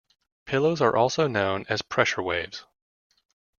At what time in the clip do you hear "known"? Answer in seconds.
1.27-1.63